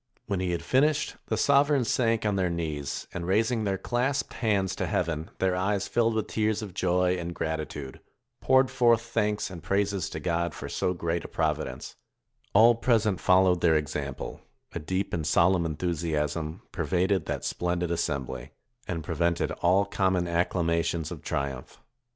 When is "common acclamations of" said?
19.85-21.21